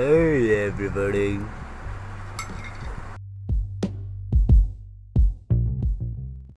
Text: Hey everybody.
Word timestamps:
Hey 0.00 0.64
everybody. 0.64 1.38